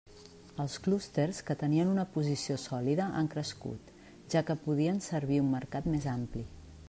[0.61, 3.93] Els clústers que tenien una posició sòlida han crescut,
[4.35, 6.47] ja que podien servir un mercat més ampli.